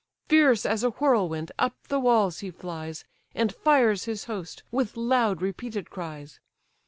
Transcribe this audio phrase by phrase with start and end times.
[0.27, 3.05] Fierce as a whirlwind up the walls he flies,
[3.35, 6.39] And fires his host with loud repeated cries.